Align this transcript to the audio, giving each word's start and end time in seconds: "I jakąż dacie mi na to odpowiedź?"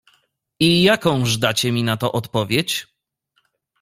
"I 0.59 0.83
jakąż 0.83 1.37
dacie 1.37 1.71
mi 1.71 1.83
na 1.83 1.97
to 1.97 2.11
odpowiedź?" 2.11 2.87